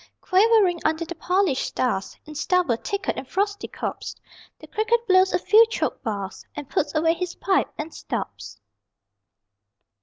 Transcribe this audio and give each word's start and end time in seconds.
Quavering 0.19 0.79
under 0.83 1.05
the 1.05 1.13
polished 1.13 1.67
stars 1.67 2.17
In 2.25 2.33
stubble, 2.33 2.75
thicket, 2.75 3.15
and 3.17 3.27
frosty 3.27 3.67
copse 3.67 4.15
The 4.57 4.65
cricket 4.65 5.05
blows 5.05 5.31
a 5.31 5.37
few 5.37 5.63
choked 5.67 6.01
bars, 6.03 6.43
And 6.55 6.67
puts 6.67 6.95
away 6.95 7.13
his 7.13 7.35
pipe 7.35 7.69
and 7.77 7.93
stops. 7.93 8.59